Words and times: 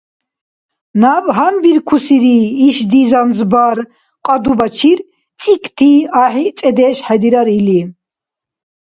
Наб 1.01 1.25
гьанбиркусири 1.35 2.37
ишди 2.67 3.01
занзбар 3.09 3.77
кьадубачир 4.25 4.99
цӀикӀти 5.41 5.91
ахӀи 6.23 6.45
цӀедеш 6.57 6.97
хӀедирар 7.05 7.47
или. 7.57 7.79